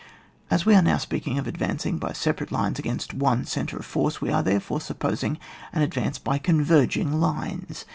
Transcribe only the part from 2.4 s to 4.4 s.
lines against one centre of force, we